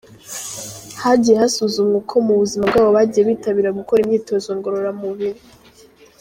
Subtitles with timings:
[1.03, 5.41] Hagiye hasuzumwa uko mu buzima bwabo bagiye bitabira gukora imyitozo ngororamubiri.